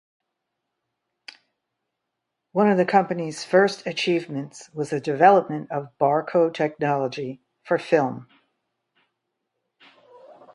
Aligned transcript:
One 2.53 2.71
of 2.71 2.79
the 2.79 2.85
company's 2.85 3.43
first 3.43 3.85
achievements 3.85 4.67
was 4.73 4.89
the 4.89 4.99
development 4.99 5.69
of 5.71 5.95
barcode 5.99 6.55
technology 6.55 7.39
for 7.61 7.77
film. 7.77 8.27